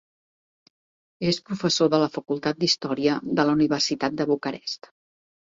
[1.31, 4.93] És professor de la Facultat d'Història de la Universitat de Bucarest.